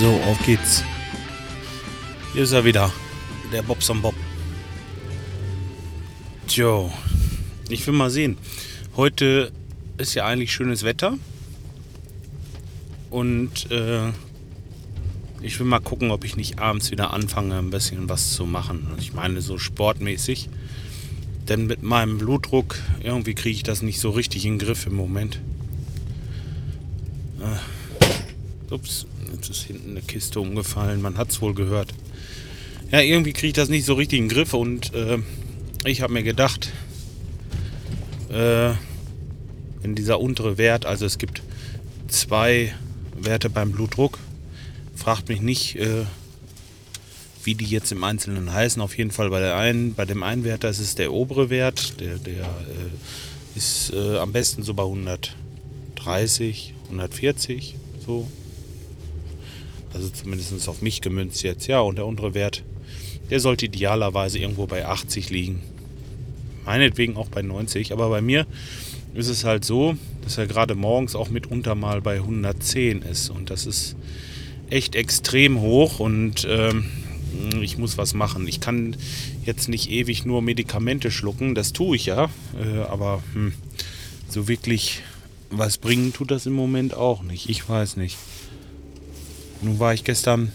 So, 0.00 0.10
auf 0.30 0.46
geht's. 0.46 0.84
Hier 2.32 2.42
ist 2.44 2.52
er 2.52 2.64
wieder, 2.64 2.92
der 3.52 3.62
Bobson 3.62 4.00
Bob. 4.00 4.14
Tjo, 6.46 6.92
ich 7.68 7.84
will 7.86 7.94
mal 7.94 8.10
sehen. 8.10 8.38
Heute 8.94 9.50
ist 9.98 10.14
ja 10.14 10.24
eigentlich 10.26 10.52
schönes 10.52 10.84
Wetter. 10.84 11.18
Und 13.10 13.72
äh, 13.72 14.10
ich 15.42 15.58
will 15.58 15.66
mal 15.66 15.80
gucken, 15.80 16.12
ob 16.12 16.24
ich 16.24 16.36
nicht 16.36 16.60
abends 16.60 16.92
wieder 16.92 17.12
anfange, 17.12 17.58
ein 17.58 17.70
bisschen 17.70 18.08
was 18.08 18.34
zu 18.34 18.46
machen. 18.46 18.86
Ich 18.98 19.14
meine, 19.14 19.40
so 19.40 19.58
sportmäßig. 19.58 20.48
Denn 21.48 21.66
mit 21.66 21.82
meinem 21.82 22.18
Blutdruck, 22.18 22.76
irgendwie 23.02 23.34
kriege 23.34 23.56
ich 23.56 23.64
das 23.64 23.82
nicht 23.82 23.98
so 23.98 24.10
richtig 24.10 24.46
in 24.46 24.58
den 24.58 24.66
Griff 24.66 24.86
im 24.86 24.94
Moment. 24.94 25.40
Äh, 27.40 28.72
ups, 28.72 29.06
jetzt 29.32 29.50
ist 29.50 29.62
hinten 29.62 29.90
eine 29.90 30.02
Kiste 30.02 30.40
umgefallen. 30.40 31.02
Man 31.02 31.16
hat 31.16 31.30
es 31.30 31.40
wohl 31.40 31.54
gehört. 31.54 31.92
Ja, 32.90 33.00
irgendwie 33.00 33.32
kriege 33.32 33.48
ich 33.48 33.54
das 33.54 33.68
nicht 33.68 33.84
so 33.84 33.94
richtig 33.94 34.18
in 34.18 34.28
den 34.28 34.34
Griff. 34.34 34.54
Und 34.54 34.94
äh, 34.94 35.18
ich 35.84 36.00
habe 36.00 36.12
mir 36.12 36.22
gedacht, 36.22 36.70
äh, 38.30 38.72
wenn 39.82 39.94
dieser 39.94 40.20
untere 40.20 40.58
Wert, 40.58 40.86
also 40.86 41.06
es 41.06 41.18
gibt 41.18 41.42
zwei 42.08 42.74
Werte 43.16 43.50
beim 43.50 43.72
Blutdruck, 43.72 44.18
fragt 44.94 45.28
mich 45.28 45.40
nicht, 45.40 45.76
äh, 45.76 46.04
wie 47.44 47.54
die 47.54 47.66
jetzt 47.66 47.92
im 47.92 48.02
Einzelnen 48.04 48.52
heißen. 48.52 48.80
Auf 48.80 48.96
jeden 48.96 49.10
Fall 49.10 49.30
bei, 49.30 49.40
der 49.40 49.56
einen, 49.56 49.94
bei 49.94 50.04
dem 50.04 50.22
einen 50.22 50.44
Wert, 50.44 50.64
das 50.64 50.78
ist 50.78 50.98
der 50.98 51.12
obere 51.12 51.50
Wert, 51.50 52.00
der, 52.00 52.16
der 52.18 52.44
äh, 52.44 53.56
ist 53.56 53.92
äh, 53.92 54.18
am 54.18 54.32
besten 54.32 54.62
so 54.62 54.74
bei 54.74 54.82
130, 54.82 56.74
140, 56.86 57.76
so. 58.04 58.28
Also 59.92 60.08
zumindest 60.08 60.68
auf 60.68 60.82
mich 60.82 61.00
gemünzt 61.00 61.42
jetzt, 61.42 61.66
ja. 61.66 61.80
Und 61.80 61.96
der 61.96 62.06
untere 62.06 62.34
Wert, 62.34 62.64
der 63.30 63.40
sollte 63.40 63.66
idealerweise 63.66 64.38
irgendwo 64.38 64.66
bei 64.66 64.86
80 64.86 65.30
liegen. 65.30 65.62
Meinetwegen 66.64 67.16
auch 67.16 67.28
bei 67.28 67.42
90, 67.42 67.92
aber 67.92 68.08
bei 68.08 68.20
mir 68.20 68.46
ist 69.14 69.28
es 69.28 69.44
halt 69.44 69.64
so, 69.64 69.96
dass 70.22 70.38
er 70.38 70.46
gerade 70.46 70.74
morgens 70.74 71.14
auch 71.14 71.30
mitunter 71.30 71.74
mal 71.74 72.00
bei 72.00 72.16
110 72.16 73.02
ist. 73.02 73.30
Und 73.30 73.50
das 73.50 73.66
ist 73.66 73.96
echt 74.70 74.96
extrem 74.96 75.60
hoch 75.60 76.00
und 76.00 76.46
ähm, 76.48 76.86
ich 77.60 77.78
muss 77.78 77.98
was 77.98 78.14
machen. 78.14 78.48
Ich 78.48 78.60
kann 78.60 78.96
jetzt 79.44 79.68
nicht 79.68 79.90
ewig 79.90 80.24
nur 80.24 80.42
Medikamente 80.42 81.10
schlucken, 81.10 81.54
das 81.54 81.72
tue 81.72 81.96
ich 81.96 82.06
ja, 82.06 82.30
äh, 82.60 82.78
aber 82.88 83.22
hm, 83.32 83.52
so 84.28 84.48
wirklich 84.48 85.02
was 85.58 85.78
bringen 85.78 86.12
tut 86.12 86.30
das 86.30 86.46
im 86.46 86.52
Moment 86.52 86.94
auch 86.94 87.22
nicht. 87.22 87.48
Ich 87.48 87.68
weiß 87.68 87.96
nicht. 87.96 88.16
Nun 89.62 89.78
war 89.78 89.94
ich 89.94 90.04
gestern 90.04 90.52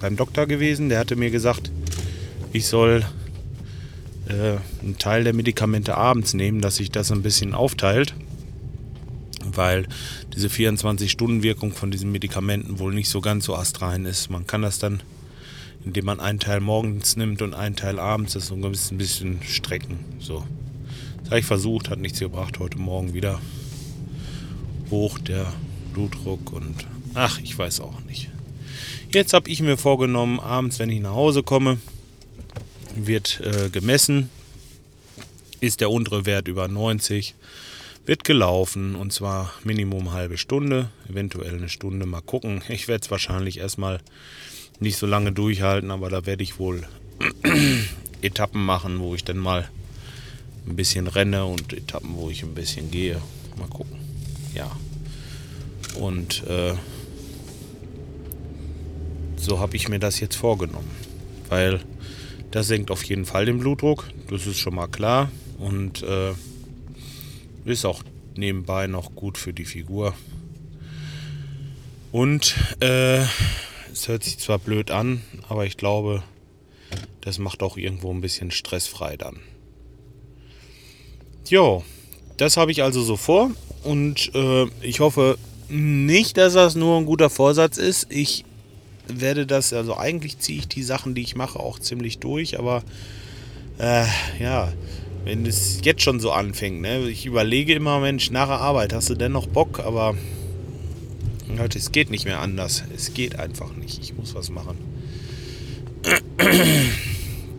beim 0.00 0.16
Doktor 0.16 0.46
gewesen, 0.46 0.88
der 0.88 0.98
hatte 0.98 1.16
mir 1.16 1.30
gesagt, 1.30 1.70
ich 2.52 2.66
soll 2.66 3.04
äh, 4.28 4.56
einen 4.82 4.98
Teil 4.98 5.24
der 5.24 5.34
Medikamente 5.34 5.96
abends 5.96 6.34
nehmen, 6.34 6.60
dass 6.60 6.76
sich 6.76 6.90
das 6.90 7.12
ein 7.12 7.22
bisschen 7.22 7.54
aufteilt, 7.54 8.14
weil 9.44 9.86
diese 10.34 10.48
24-Stunden-Wirkung 10.48 11.72
von 11.72 11.90
diesen 11.90 12.10
Medikamenten 12.10 12.78
wohl 12.78 12.94
nicht 12.94 13.08
so 13.08 13.20
ganz 13.20 13.44
so 13.44 13.54
astrein 13.54 14.06
ist. 14.06 14.30
Man 14.30 14.46
kann 14.46 14.62
das 14.62 14.78
dann 14.78 15.02
indem 15.86 16.04
man 16.04 16.18
einen 16.18 16.40
Teil 16.40 16.60
morgens 16.60 17.16
nimmt 17.16 17.40
und 17.42 17.54
einen 17.54 17.76
Teil 17.76 18.00
abends, 18.00 18.32
das 18.32 18.48
so 18.48 18.54
ein 18.54 18.98
bisschen, 18.98 19.40
strecken. 19.42 20.00
So. 20.18 20.44
Das 21.20 21.30
habe 21.30 21.40
ich 21.40 21.46
versucht, 21.46 21.88
hat 21.88 22.00
nichts 22.00 22.18
gebracht. 22.18 22.58
Heute 22.58 22.78
Morgen 22.78 23.14
wieder 23.14 23.40
hoch 24.90 25.18
der 25.18 25.52
Blutdruck 25.92 26.52
und 26.52 26.86
ach, 27.14 27.40
ich 27.40 27.56
weiß 27.56 27.80
auch 27.80 28.00
nicht. 28.04 28.30
Jetzt 29.10 29.32
habe 29.32 29.48
ich 29.48 29.60
mir 29.60 29.76
vorgenommen, 29.76 30.40
abends, 30.40 30.78
wenn 30.78 30.90
ich 30.90 31.00
nach 31.00 31.14
Hause 31.14 31.42
komme, 31.42 31.78
wird 32.94 33.40
äh, 33.40 33.70
gemessen, 33.70 34.30
ist 35.60 35.80
der 35.80 35.90
untere 35.90 36.26
Wert 36.26 36.48
über 36.48 36.68
90, 36.68 37.34
wird 38.04 38.24
gelaufen 38.24 38.94
und 38.94 39.12
zwar 39.12 39.52
Minimum 39.64 40.12
halbe 40.12 40.38
Stunde, 40.38 40.90
eventuell 41.08 41.56
eine 41.56 41.68
Stunde, 41.68 42.06
mal 42.06 42.20
gucken. 42.20 42.62
Ich 42.68 42.88
werde 42.88 43.04
es 43.04 43.10
wahrscheinlich 43.10 43.58
erstmal 43.58 44.00
nicht 44.80 44.98
so 44.98 45.06
lange 45.06 45.32
durchhalten, 45.32 45.90
aber 45.90 46.10
da 46.10 46.26
werde 46.26 46.42
ich 46.42 46.58
wohl 46.58 46.86
Etappen 48.22 48.64
machen, 48.64 49.00
wo 49.00 49.14
ich 49.14 49.24
dann 49.24 49.38
mal 49.38 49.68
ein 50.66 50.76
bisschen 50.76 51.06
renne 51.06 51.44
und 51.44 51.72
Etappen, 51.72 52.16
wo 52.16 52.30
ich 52.30 52.42
ein 52.42 52.54
bisschen 52.54 52.90
gehe. 52.90 53.20
Mal 53.56 53.68
gucken. 53.68 53.95
Ja. 54.56 54.70
Und 56.00 56.46
äh, 56.46 56.74
so 59.36 59.60
habe 59.60 59.76
ich 59.76 59.88
mir 59.88 59.98
das 59.98 60.18
jetzt 60.20 60.36
vorgenommen. 60.36 60.90
Weil 61.48 61.80
das 62.50 62.68
senkt 62.68 62.90
auf 62.90 63.04
jeden 63.04 63.26
Fall 63.26 63.46
den 63.46 63.58
Blutdruck. 63.58 64.08
Das 64.30 64.46
ist 64.46 64.58
schon 64.58 64.74
mal 64.74 64.88
klar. 64.88 65.30
Und 65.58 66.02
äh, 66.02 66.32
ist 67.64 67.84
auch 67.84 68.02
nebenbei 68.36 68.86
noch 68.86 69.14
gut 69.14 69.38
für 69.38 69.52
die 69.52 69.64
Figur. 69.64 70.14
Und 72.12 72.54
äh, 72.80 73.22
es 73.92 74.08
hört 74.08 74.24
sich 74.24 74.38
zwar 74.38 74.58
blöd 74.58 74.90
an, 74.90 75.22
aber 75.48 75.66
ich 75.66 75.76
glaube, 75.76 76.22
das 77.20 77.38
macht 77.38 77.62
auch 77.62 77.76
irgendwo 77.76 78.12
ein 78.12 78.20
bisschen 78.20 78.50
stressfrei 78.50 79.16
dann. 79.16 79.40
Jo, 81.48 81.84
das 82.36 82.56
habe 82.56 82.70
ich 82.70 82.82
also 82.82 83.02
so 83.02 83.16
vor 83.16 83.50
und 83.82 84.34
äh, 84.34 84.66
ich 84.82 85.00
hoffe 85.00 85.38
nicht, 85.68 86.36
dass 86.36 86.54
das 86.54 86.74
nur 86.74 86.98
ein 86.98 87.06
guter 87.06 87.30
Vorsatz 87.30 87.76
ist. 87.76 88.06
Ich 88.10 88.44
werde 89.08 89.46
das, 89.46 89.72
also 89.72 89.96
eigentlich 89.96 90.38
ziehe 90.38 90.58
ich 90.58 90.68
die 90.68 90.82
Sachen, 90.82 91.14
die 91.14 91.22
ich 91.22 91.36
mache, 91.36 91.58
auch 91.58 91.78
ziemlich 91.78 92.18
durch, 92.18 92.58
aber 92.58 92.82
äh, 93.78 94.04
ja, 94.40 94.72
wenn 95.24 95.44
es 95.44 95.80
jetzt 95.82 96.02
schon 96.02 96.20
so 96.20 96.30
anfängt, 96.30 96.80
ne? 96.80 97.08
ich 97.08 97.26
überlege 97.26 97.74
immer, 97.74 98.00
Mensch, 98.00 98.30
nach 98.30 98.46
der 98.48 98.60
Arbeit 98.60 98.92
hast 98.92 99.10
du 99.10 99.14
denn 99.14 99.32
noch 99.32 99.46
Bock, 99.46 99.80
aber 99.80 100.14
Leute, 101.56 101.78
es 101.78 101.90
geht 101.90 102.10
nicht 102.10 102.26
mehr 102.26 102.40
anders. 102.40 102.84
Es 102.94 103.14
geht 103.14 103.38
einfach 103.38 103.74
nicht. 103.74 103.98
Ich 104.02 104.14
muss 104.14 104.34
was 104.34 104.50
machen. 104.50 104.76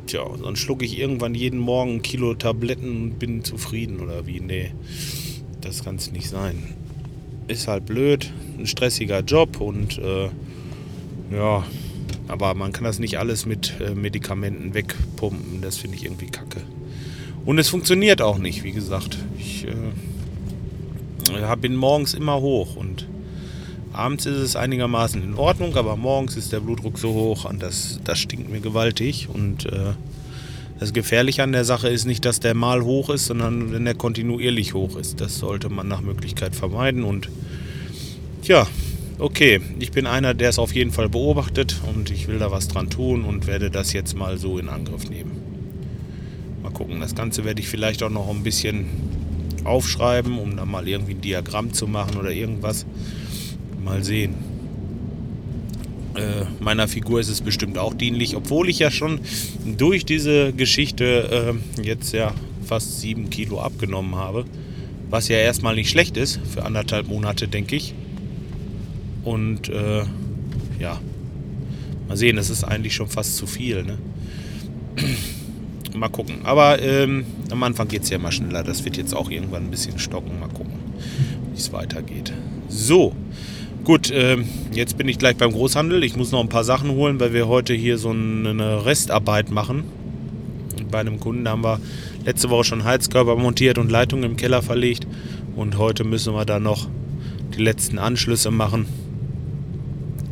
Tja, 0.07 0.25
sonst 0.37 0.59
schlucke 0.59 0.85
ich 0.85 0.97
irgendwann 0.97 1.35
jeden 1.35 1.59
Morgen 1.59 1.95
ein 1.95 2.01
Kilo 2.01 2.33
Tabletten 2.33 3.03
und 3.03 3.19
bin 3.19 3.43
zufrieden 3.43 3.99
oder 3.99 4.25
wie? 4.25 4.39
Nee, 4.39 4.71
das 5.59 5.83
kann 5.83 5.97
es 5.97 6.13
nicht 6.13 6.29
sein. 6.29 6.75
Ist 7.49 7.67
halt 7.67 7.85
blöd, 7.85 8.31
ein 8.57 8.67
stressiger 8.67 9.19
Job 9.19 9.59
und 9.59 9.97
äh, 9.97 10.29
ja, 11.31 11.65
aber 12.29 12.53
man 12.53 12.71
kann 12.71 12.85
das 12.85 12.99
nicht 12.99 13.19
alles 13.19 13.45
mit 13.45 13.73
äh, 13.81 13.95
Medikamenten 13.95 14.73
wegpumpen. 14.73 15.61
Das 15.61 15.75
finde 15.75 15.97
ich 15.97 16.05
irgendwie 16.05 16.27
kacke. 16.27 16.61
Und 17.45 17.59
es 17.59 17.67
funktioniert 17.67 18.21
auch 18.21 18.37
nicht, 18.37 18.63
wie 18.63 18.71
gesagt. 18.71 19.17
Ich 19.37 19.65
äh, 19.65 21.55
bin 21.57 21.75
morgens 21.75 22.13
immer 22.13 22.39
hoch 22.39 22.77
und 22.77 23.07
Abends 23.97 24.27
ist 24.27 24.37
es 24.37 24.55
einigermaßen 24.55 25.23
in 25.23 25.33
Ordnung, 25.33 25.75
aber 25.75 25.95
morgens 25.95 26.37
ist 26.37 26.53
der 26.53 26.59
Blutdruck 26.59 26.99
so 26.99 27.15
hoch 27.15 27.45
und 27.45 27.63
das, 27.63 27.99
das 28.03 28.19
stinkt 28.19 28.47
mir 28.47 28.59
gewaltig. 28.59 29.27
Und 29.27 29.65
äh, 29.65 29.93
das 30.79 30.93
Gefährliche 30.93 31.41
an 31.41 31.51
der 31.51 31.65
Sache 31.65 31.89
ist 31.89 32.05
nicht, 32.05 32.23
dass 32.23 32.39
der 32.39 32.53
mal 32.53 32.83
hoch 32.83 33.09
ist, 33.09 33.25
sondern 33.25 33.71
wenn 33.71 33.85
der 33.85 33.95
kontinuierlich 33.95 34.75
hoch 34.75 34.97
ist. 34.97 35.19
Das 35.19 35.39
sollte 35.39 35.69
man 35.69 35.87
nach 35.87 36.01
Möglichkeit 36.01 36.55
vermeiden. 36.55 37.03
Und 37.03 37.29
ja, 38.43 38.67
okay, 39.17 39.61
ich 39.79 39.91
bin 39.91 40.05
einer, 40.05 40.35
der 40.35 40.49
es 40.49 40.59
auf 40.59 40.75
jeden 40.75 40.91
Fall 40.91 41.09
beobachtet 41.09 41.77
und 41.95 42.11
ich 42.11 42.27
will 42.27 42.37
da 42.37 42.51
was 42.51 42.67
dran 42.67 42.91
tun 42.91 43.25
und 43.25 43.47
werde 43.47 43.71
das 43.71 43.93
jetzt 43.93 44.15
mal 44.15 44.37
so 44.37 44.59
in 44.59 44.69
Angriff 44.69 45.09
nehmen. 45.09 45.31
Mal 46.61 46.71
gucken, 46.71 47.01
das 47.01 47.15
Ganze 47.15 47.45
werde 47.45 47.61
ich 47.61 47.67
vielleicht 47.67 48.03
auch 48.03 48.11
noch 48.11 48.29
ein 48.29 48.43
bisschen 48.43 48.85
aufschreiben, 49.63 50.37
um 50.37 50.55
da 50.55 50.65
mal 50.65 50.87
irgendwie 50.87 51.15
ein 51.15 51.21
Diagramm 51.21 51.73
zu 51.73 51.87
machen 51.87 52.17
oder 52.17 52.29
irgendwas. 52.29 52.85
Mal 53.83 54.03
sehen. 54.03 54.35
Äh, 56.15 56.45
meiner 56.59 56.87
Figur 56.87 57.19
ist 57.19 57.29
es 57.29 57.41
bestimmt 57.41 57.77
auch 57.77 57.93
dienlich, 57.93 58.35
obwohl 58.35 58.69
ich 58.69 58.79
ja 58.79 58.89
schon 58.89 59.19
durch 59.65 60.03
diese 60.05 60.51
Geschichte 60.51 61.55
äh, 61.77 61.83
jetzt 61.83 62.13
ja 62.13 62.33
fast 62.65 62.99
sieben 62.99 63.29
Kilo 63.29 63.61
abgenommen 63.61 64.15
habe. 64.15 64.45
Was 65.09 65.27
ja 65.29 65.37
erstmal 65.37 65.75
nicht 65.75 65.89
schlecht 65.89 66.17
ist 66.17 66.39
für 66.51 66.65
anderthalb 66.65 67.07
Monate, 67.07 67.47
denke 67.47 67.75
ich. 67.75 67.93
Und 69.23 69.69
äh, 69.69 70.03
ja, 70.79 70.99
mal 72.07 72.17
sehen, 72.17 72.35
das 72.35 72.49
ist 72.49 72.63
eigentlich 72.63 72.95
schon 72.95 73.07
fast 73.07 73.37
zu 73.37 73.47
viel. 73.47 73.83
Ne? 73.83 73.97
mal 75.97 76.09
gucken. 76.09 76.39
Aber 76.43 76.81
ähm, 76.81 77.25
am 77.51 77.63
Anfang 77.63 77.87
geht 77.87 78.03
es 78.03 78.09
ja 78.09 78.17
mal 78.17 78.31
schneller. 78.31 78.63
Das 78.63 78.83
wird 78.85 78.97
jetzt 78.97 79.15
auch 79.15 79.29
irgendwann 79.29 79.65
ein 79.65 79.71
bisschen 79.71 79.99
stocken. 79.99 80.39
Mal 80.39 80.49
gucken, 80.49 80.73
wie 81.51 81.57
es 81.57 81.71
weitergeht. 81.71 82.33
So. 82.69 83.15
Gut, 83.87 84.11
äh, 84.11 84.35
jetzt 84.73 84.97
bin 84.97 85.07
ich 85.07 85.17
gleich 85.17 85.37
beim 85.37 85.53
Großhandel. 85.53 86.03
Ich 86.03 86.17
muss 86.17 86.33
noch 86.33 86.41
ein 86.41 86.49
paar 86.49 86.65
Sachen 86.65 86.91
holen, 86.91 87.21
weil 87.21 87.31
wir 87.31 87.47
heute 87.47 87.73
hier 87.73 87.97
so 87.97 88.09
eine 88.09 88.85
Restarbeit 88.85 89.49
machen. 89.49 89.85
Bei 90.91 90.99
einem 90.99 91.21
Kunden 91.21 91.47
haben 91.47 91.63
wir 91.63 91.79
letzte 92.25 92.49
Woche 92.49 92.65
schon 92.65 92.83
Heizkörper 92.83 93.37
montiert 93.37 93.77
und 93.77 93.89
Leitungen 93.89 94.25
im 94.25 94.35
Keller 94.35 94.61
verlegt. 94.61 95.07
Und 95.55 95.77
heute 95.77 96.03
müssen 96.03 96.33
wir 96.33 96.43
da 96.43 96.59
noch 96.59 96.89
die 97.55 97.63
letzten 97.63 97.97
Anschlüsse 97.97 98.51
machen. 98.51 98.87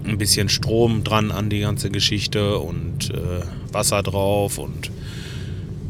Ein 0.04 0.18
bisschen 0.18 0.50
Strom 0.50 1.06
dran 1.06 1.32
an 1.32 1.50
die 1.50 1.62
ganze 1.62 1.90
Geschichte 1.90 2.58
und 2.60 3.12
äh, 3.12 3.40
Wasser 3.72 4.04
drauf 4.04 4.58
und 4.58 4.92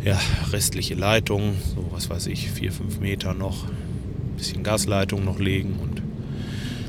ja, 0.03 0.19
restliche 0.51 0.93
Leitungen, 0.93 1.55
so 1.73 1.83
was 1.89 2.11
weiß 2.11 2.27
ich, 2.27 2.51
4, 2.51 2.71
5 2.71 2.99
Meter 2.99 3.33
noch. 3.33 3.63
Ein 3.63 4.37
bisschen 4.37 4.61
Gasleitung 4.61 5.25
noch 5.25 5.39
legen 5.39 5.79
und 5.81 6.04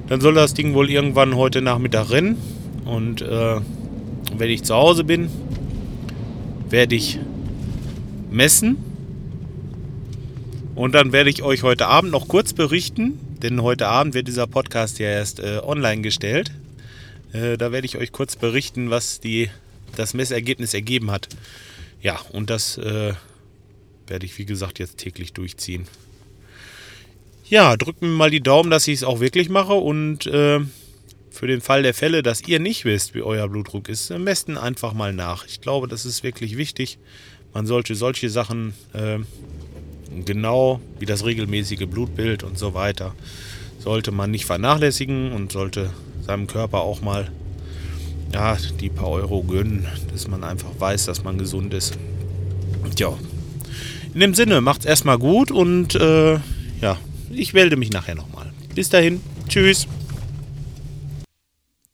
dann 0.08 0.20
soll 0.20 0.34
das 0.34 0.54
Ding 0.54 0.74
wohl 0.74 0.90
irgendwann 0.90 1.36
heute 1.36 1.62
Nachmittag 1.62 2.10
rennen. 2.10 2.36
Und 2.84 3.22
äh, 3.22 3.60
wenn 4.36 4.50
ich 4.50 4.62
zu 4.62 4.74
Hause 4.74 5.04
bin, 5.04 5.28
werde 6.70 6.94
ich 6.94 7.18
messen. 8.30 8.76
Und 10.74 10.94
dann 10.94 11.12
werde 11.12 11.30
ich 11.30 11.42
euch 11.42 11.62
heute 11.62 11.86
Abend 11.86 12.12
noch 12.12 12.28
kurz 12.28 12.52
berichten, 12.52 13.18
denn 13.42 13.62
heute 13.62 13.88
Abend 13.88 14.14
wird 14.14 14.28
dieser 14.28 14.46
Podcast 14.46 14.98
ja 14.98 15.08
erst 15.08 15.40
äh, 15.40 15.60
online 15.62 16.02
gestellt. 16.02 16.52
Äh, 17.32 17.56
da 17.56 17.72
werde 17.72 17.86
ich 17.86 17.96
euch 17.96 18.12
kurz 18.12 18.36
berichten, 18.36 18.90
was 18.90 19.20
die, 19.20 19.50
das 19.96 20.14
Messergebnis 20.14 20.74
ergeben 20.74 21.10
hat. 21.10 21.28
Ja, 22.02 22.20
und 22.32 22.50
das 22.50 22.78
äh, 22.78 23.14
werde 24.06 24.26
ich, 24.26 24.38
wie 24.38 24.44
gesagt, 24.44 24.78
jetzt 24.78 24.98
täglich 24.98 25.32
durchziehen. 25.32 25.86
Ja, 27.48 27.76
drückt 27.76 28.02
mir 28.02 28.08
mal 28.08 28.30
die 28.30 28.40
Daumen, 28.40 28.70
dass 28.70 28.88
ich 28.88 28.94
es 28.94 29.04
auch 29.04 29.20
wirklich 29.20 29.48
mache 29.48 29.74
und 29.74 30.26
äh, 30.26 30.60
für 31.30 31.46
den 31.46 31.60
Fall 31.60 31.84
der 31.84 31.94
Fälle, 31.94 32.24
dass 32.24 32.46
ihr 32.48 32.58
nicht 32.58 32.84
wisst, 32.84 33.14
wie 33.14 33.22
euer 33.22 33.48
Blutdruck 33.48 33.88
ist, 33.88 34.10
am 34.10 34.24
besten 34.24 34.58
einfach 34.58 34.94
mal 34.94 35.12
nach. 35.12 35.46
Ich 35.46 35.60
glaube, 35.60 35.86
das 35.86 36.04
ist 36.04 36.24
wirklich 36.24 36.56
wichtig. 36.56 36.98
Man 37.54 37.66
sollte 37.66 37.94
solche 37.94 38.30
Sachen 38.30 38.74
äh, 38.94 39.18
genau 40.24 40.80
wie 40.98 41.06
das 41.06 41.24
regelmäßige 41.24 41.86
Blutbild 41.86 42.42
und 42.42 42.58
so 42.58 42.74
weiter 42.74 43.14
sollte 43.78 44.10
man 44.10 44.32
nicht 44.32 44.46
vernachlässigen 44.46 45.30
und 45.30 45.52
sollte 45.52 45.90
seinem 46.26 46.48
Körper 46.48 46.80
auch 46.80 47.02
mal 47.02 47.30
ja, 48.32 48.56
die 48.80 48.88
paar 48.88 49.10
Euro 49.10 49.44
gönnen, 49.44 49.86
dass 50.10 50.26
man 50.26 50.42
einfach 50.42 50.70
weiß, 50.76 51.06
dass 51.06 51.22
man 51.22 51.38
gesund 51.38 51.72
ist. 51.72 51.96
Ja, 52.98 53.16
in 54.12 54.18
dem 54.18 54.34
Sinne, 54.34 54.60
macht's 54.60 54.84
erstmal 54.84 55.18
gut 55.18 55.52
und 55.52 55.94
äh, 55.94 56.40
ja, 56.80 56.98
ich 57.30 57.52
melde 57.52 57.76
mich 57.76 57.90
nachher 57.90 58.14
nochmal. 58.14 58.52
Bis 58.74 58.88
dahin, 58.88 59.20
tschüss. 59.48 59.86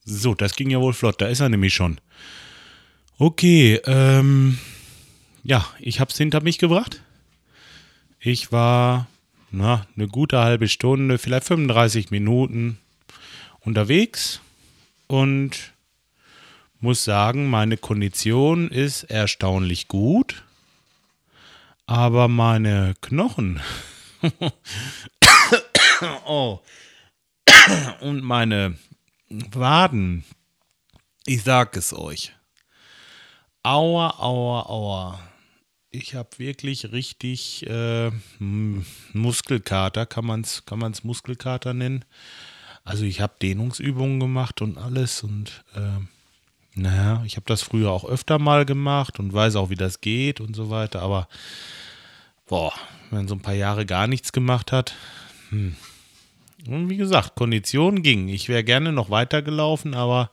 So, 0.05 0.35
das 0.35 0.57
ging 0.57 0.71
ja 0.71 0.81
wohl 0.81 0.93
flott, 0.93 1.21
da 1.21 1.27
ist 1.27 1.41
er 1.41 1.49
nämlich 1.49 1.75
schon. 1.75 2.01
Okay, 3.19 3.81
ähm, 3.87 4.59
ja, 5.45 5.65
ich 5.79 6.01
hab's 6.01 6.19
hinter 6.19 6.43
mich 6.43 6.59
gebracht. 6.59 7.03
Ich 8.19 8.53
war, 8.53 9.07
na, 9.51 9.87
eine 9.97 10.09
gute 10.09 10.39
halbe 10.39 10.69
Stunde, 10.69 11.19
vielleicht 11.19 11.47
35 11.47 12.11
Minuten 12.11 12.79
unterwegs 13.61 14.41
und 15.07 15.73
muss 16.81 17.05
sagen, 17.05 17.49
meine 17.49 17.77
Kondition 17.77 18.69
ist 18.69 19.05
erstaunlich 19.05 19.87
gut, 19.87 20.43
aber 21.87 22.27
meine 22.27 22.95
Knochen 23.01 23.61
oh. 26.27 26.61
Und 28.01 28.23
meine 28.23 28.77
Waden. 29.29 30.25
Ich 31.27 31.43
sag 31.43 31.77
es 31.77 31.93
euch. 31.93 32.33
Aua, 33.63 34.19
aua, 34.19 34.67
aua. 34.69 35.21
Ich 35.91 36.15
habe 36.15 36.31
wirklich 36.39 36.91
richtig 36.91 37.67
äh, 37.69 38.11
Muskelkater, 39.13 40.07
kann 40.07 40.25
man 40.25 40.41
es 40.41 40.65
kann 40.65 40.79
man's 40.79 41.05
Muskelkater 41.05 41.75
nennen. 41.75 42.05
Also 42.83 43.05
ich 43.05 43.21
habe 43.21 43.35
Dehnungsübungen 43.41 44.19
gemacht 44.19 44.63
und 44.63 44.79
alles 44.79 45.23
und 45.23 45.65
äh, 45.77 46.01
naja, 46.75 47.23
ich 47.27 47.37
habe 47.37 47.45
das 47.47 47.63
früher 47.63 47.91
auch 47.91 48.05
öfter 48.05 48.39
mal 48.39 48.65
gemacht 48.65 49.19
und 49.21 49.33
weiß 49.33 49.57
auch, 49.57 49.69
wie 49.69 49.77
das 49.77 50.01
geht 50.01 50.41
und 50.41 50.57
so 50.57 50.71
weiter, 50.71 51.03
aber 51.03 51.29
boah, 52.47 52.73
wenn 53.11 53.21
man 53.21 53.29
so 53.29 53.35
ein 53.35 53.43
paar 53.43 53.55
Jahre 53.55 53.85
gar 53.85 54.07
nichts 54.07 54.33
gemacht 54.33 54.73
hat, 54.73 54.95
hm. 55.51 55.77
Und 56.67 56.91
wie 56.91 56.97
gesagt, 56.97 57.35
Kondition 57.35 58.03
ging. 58.03 58.29
Ich 58.29 58.49
wäre 58.49 58.65
gerne 58.65 58.93
noch 58.93 59.11
weitergelaufen, 59.11 59.95
aber 59.95 60.31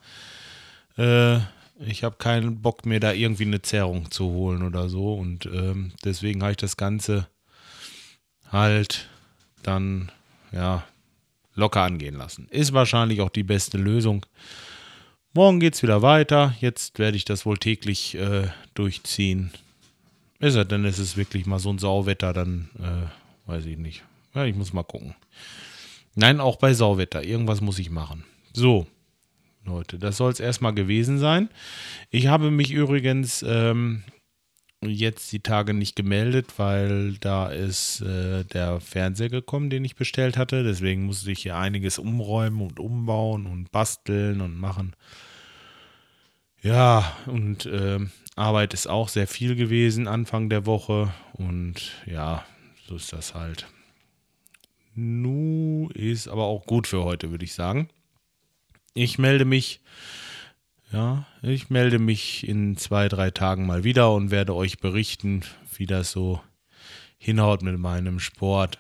äh, 0.98 1.38
ich 1.80 2.04
habe 2.04 2.18
keinen 2.18 2.62
Bock 2.62 2.86
mir 2.86 3.00
da 3.00 3.14
irgendwie 3.14 3.46
eine 3.46 3.62
Zerrung 3.62 4.12
zu 4.12 4.26
holen 4.26 4.64
oder 4.64 4.90
so. 4.90 5.14
Und 5.14 5.46
ähm, 5.46 5.92
deswegen 6.04 6.42
habe 6.42 6.52
ich 6.52 6.58
das 6.58 6.78
Ganze 6.78 7.28
halt 8.52 9.10
dann 9.64 10.12
ja 10.52 10.84
locker 11.56 11.82
angehen 11.82 12.16
lassen. 12.16 12.48
Ist 12.50 12.74
wahrscheinlich 12.74 13.22
auch 13.22 13.30
die 13.30 13.44
beste 13.44 13.78
Lösung. 13.78 14.26
Morgen 15.34 15.60
geht 15.60 15.76
es 15.76 15.84
wieder 15.84 16.02
weiter. 16.02 16.56
Jetzt 16.60 17.00
werde 17.00 17.18
ich 17.18 17.26
das 17.26 17.46
wohl 17.46 17.58
täglich 17.58 18.16
äh, 18.16 18.48
durchziehen. 18.74 19.52
Ist 20.40 20.56
er 20.56 20.66
denn, 20.66 20.86
ist 20.86 21.00
es 21.00 21.18
wirklich 21.18 21.46
mal 21.46 21.60
so 21.60 21.70
ein 21.70 21.80
Sauwetter, 21.80 22.34
dann 22.34 22.70
äh, 22.80 23.50
weiß 23.50 23.66
ich 23.66 23.78
nicht. 23.78 24.04
Ja, 24.34 24.46
ich 24.46 24.56
muss 24.56 24.74
mal 24.74 24.84
gucken. 24.84 25.16
Nein, 26.16 26.40
auch 26.40 26.58
bei 26.58 26.74
Sauwetter. 26.74 27.24
Irgendwas 27.24 27.62
muss 27.62 27.80
ich 27.80 27.90
machen. 27.90 28.24
So, 28.54 28.88
Leute, 29.66 30.00
das 30.00 30.18
soll 30.18 30.32
es 30.32 30.40
erstmal 30.40 30.74
gewesen 30.74 31.20
sein. 31.20 31.50
Ich 32.10 32.28
habe 32.28 32.52
mich 32.52 32.72
übrigens 32.72 33.44
ähm, 33.48 34.04
jetzt 34.82 35.32
die 35.32 35.42
Tage 35.42 35.74
nicht 35.74 35.96
gemeldet, 35.96 36.54
weil 36.58 37.14
da 37.18 37.48
ist 37.48 38.02
äh, 38.02 38.44
der 38.46 38.80
Fernseher 38.80 39.30
gekommen, 39.30 39.70
den 39.70 39.86
ich 39.86 39.96
bestellt 39.96 40.38
hatte. 40.38 40.64
Deswegen 40.64 41.04
musste 41.04 41.32
ich 41.32 41.44
hier 41.44 41.58
einiges 41.58 42.00
umräumen 42.00 42.62
und 42.62 42.80
umbauen 42.80 43.46
und 43.46 43.72
basteln 43.72 44.42
und 44.42 44.58
machen. 44.58 44.96
Ja, 46.62 47.16
und 47.26 47.66
äh, 47.66 48.00
Arbeit 48.36 48.74
ist 48.74 48.88
auch 48.88 49.10
sehr 49.10 49.28
viel 49.28 49.56
gewesen 49.56 50.08
Anfang 50.08 50.50
der 50.50 50.66
Woche. 50.66 51.14
Und 51.34 51.94
ja, 52.06 52.44
so 52.88 52.96
ist 52.96 53.14
das 53.14 53.36
halt. 53.36 53.68
Nu 54.96 55.90
ist 55.94 56.28
aber 56.28 56.44
auch 56.44 56.66
gut 56.66 56.88
für 56.88 57.04
heute, 57.04 57.32
würde 57.32 57.46
ich 57.46 57.54
sagen. 57.54 57.90
Ich 58.94 59.18
melde 59.18 59.46
mich, 59.46 59.82
ja, 60.92 61.26
ich 61.42 61.70
melde 61.70 62.00
mich 62.00 62.48
in 62.48 62.76
zwei, 62.78 63.08
drei 63.08 63.32
Tagen 63.32 63.66
mal 63.66 63.84
wieder 63.84 64.14
und 64.14 64.32
werde 64.32 64.56
euch 64.56 64.80
berichten, 64.80 65.44
wie 65.76 65.86
das 65.86 66.12
so 66.12 66.42
hinhaut 67.18 67.62
mit 67.62 67.78
meinem 67.78 68.20
Sport. 68.20 68.80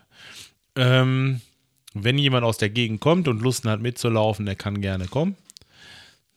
Ähm, 0.75 1.41
wenn 1.93 2.17
jemand 2.17 2.43
aus 2.43 2.57
der 2.57 2.69
Gegend 2.69 3.01
kommt 3.01 3.27
und 3.27 3.41
Lust 3.41 3.65
hat 3.65 3.81
mitzulaufen, 3.81 4.45
der 4.45 4.55
kann 4.55 4.81
gerne 4.81 5.07
kommen. 5.07 5.35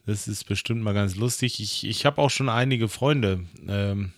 Das 0.04 0.26
ist 0.26 0.44
bestimmt 0.44 0.82
mal 0.82 0.94
ganz 0.94 1.14
lustig. 1.14 1.60
Ich, 1.60 1.86
ich 1.86 2.04
habe 2.04 2.20
auch 2.20 2.30
schon 2.30 2.48
einige 2.48 2.88
Freunde 2.88 3.44
ähm, 3.68 4.12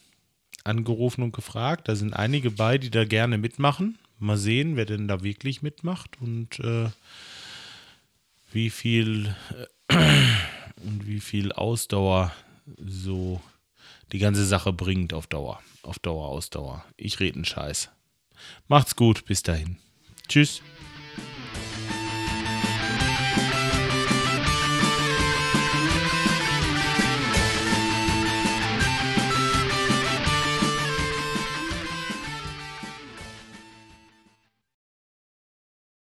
angerufen 0.65 1.23
und 1.23 1.35
gefragt. 1.35 1.89
Da 1.89 1.95
sind 1.95 2.15
einige 2.15 2.51
bei, 2.51 2.79
die 2.79 2.91
da 2.91 3.05
gerne 3.05 3.37
mitmachen. 3.37 3.99
Mal 4.25 4.39
sehen, 4.39 4.77
wer 4.77 4.87
denn 4.87 5.07
da 5.07 5.23
wirklich 5.23 5.63
mitmacht 5.63 6.21
und 6.21 6.59
äh, 6.61 6.89
wie 8.53 8.71
viel 8.71 9.35
äh, 9.51 9.97
und 10.85 11.07
wie 11.07 11.21
viel 11.21 11.53
Ausdauer 11.53 12.33
so 12.79 13.41
die 14.13 14.19
ganze 14.19 14.45
Sache 14.47 14.73
bringt 14.73 15.13
auf 15.13 15.27
Dauer. 15.27 15.61
Auf 15.83 15.99
Dauer, 15.99 16.29
Ausdauer. 16.29 16.85
Ich 16.97 17.21
rede 17.21 17.37
einen 17.37 17.45
Scheiß. 17.45 17.91
Macht's 18.69 18.97
gut, 18.97 19.25
bis 19.27 19.43
dahin. 19.43 19.77
Tschüss. 20.29 20.63